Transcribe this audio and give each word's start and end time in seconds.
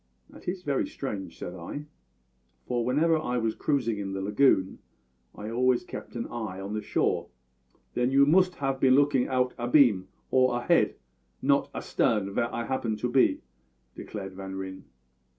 "That 0.31 0.47
is 0.47 0.63
very 0.63 0.87
strange," 0.87 1.37
said 1.37 1.53
I, 1.53 1.85
"for 2.65 2.83
whenever 2.83 3.19
I 3.19 3.37
was 3.37 3.53
cruising 3.53 3.99
in 3.99 4.13
the 4.13 4.21
lagoon 4.23 4.79
I 5.35 5.51
always 5.51 5.83
kept 5.83 6.15
an 6.15 6.25
eye 6.25 6.59
on 6.59 6.73
the 6.73 6.81
shore." 6.81 7.27
"Then 7.93 8.09
you 8.09 8.25
moost 8.25 8.59
'ave 8.63 8.79
been 8.79 8.95
lookin' 8.95 9.27
out 9.27 9.53
abeam, 9.59 10.07
or 10.31 10.57
ahead, 10.59 10.95
not 11.43 11.69
astarn, 11.75 12.33
vhere 12.33 12.51
I 12.51 12.65
'appened 12.65 12.97
to 13.01 13.09
be," 13.11 13.41
declared 13.93 14.33
Van 14.33 14.55
Ryn. 14.55 14.85